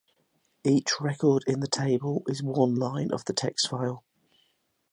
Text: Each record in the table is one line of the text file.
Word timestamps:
Each 0.63 0.99
record 0.99 1.43
in 1.45 1.59
the 1.59 1.67
table 1.67 2.23
is 2.25 2.41
one 2.41 2.73
line 2.73 3.11
of 3.11 3.23
the 3.25 3.33
text 3.33 3.69
file. 3.69 4.03